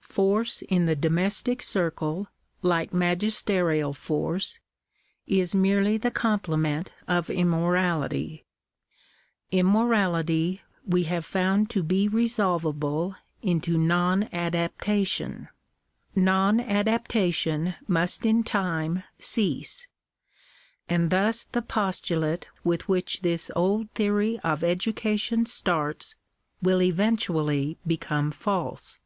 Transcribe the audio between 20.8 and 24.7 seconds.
and thus the postulate with which this old theory of